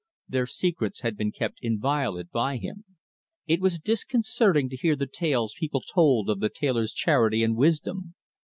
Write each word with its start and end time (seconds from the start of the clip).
Their 0.27 0.47
secrets 0.47 1.01
had 1.01 1.15
been 1.15 1.31
kept 1.31 1.59
inviolate 1.61 2.31
by 2.31 2.57
him. 2.57 2.85
It 3.45 3.61
was 3.61 3.77
disconcerting 3.77 4.67
to 4.69 4.75
hear 4.75 4.95
the 4.95 5.05
tales 5.05 5.53
people 5.59 5.81
told 5.83 6.27
of 6.27 6.39
the 6.39 6.49
tailor's 6.49 6.91
charity 6.95 7.43
and 7.43 7.55
wisdom. 7.55 8.15